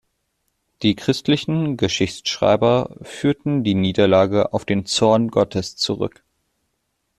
Die 0.81 0.95
christlichen 0.95 1.77
Geschichtsschreiber 1.77 2.95
führten 3.03 3.63
die 3.63 3.75
Niederlage 3.75 4.51
auf 4.51 4.65
den 4.65 4.87
Zorn 4.87 5.27
Gottes 5.27 5.75
zurück. 5.75 6.23